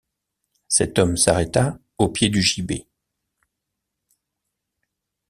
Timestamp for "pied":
2.09-2.29